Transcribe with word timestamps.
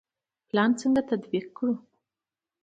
پلان 0.47 0.71
څنګه 0.81 1.01
تطبیق 1.09 1.45
کړو؟ 1.57 1.73